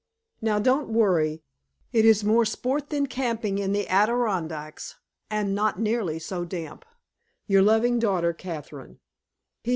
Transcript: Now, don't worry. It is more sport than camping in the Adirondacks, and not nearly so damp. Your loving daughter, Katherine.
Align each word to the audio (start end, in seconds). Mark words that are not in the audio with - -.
Now, 0.41 0.57
don't 0.57 0.89
worry. 0.89 1.43
It 1.93 2.05
is 2.05 2.23
more 2.23 2.43
sport 2.43 2.89
than 2.89 3.05
camping 3.05 3.59
in 3.59 3.71
the 3.71 3.87
Adirondacks, 3.87 4.95
and 5.29 5.53
not 5.53 5.79
nearly 5.79 6.17
so 6.17 6.43
damp. 6.43 6.85
Your 7.45 7.61
loving 7.61 7.99
daughter, 7.99 8.33
Katherine. 8.33 8.97